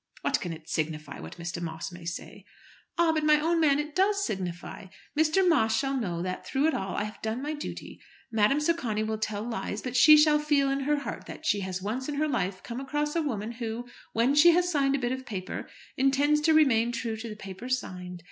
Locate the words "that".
6.23-6.43, 11.27-11.45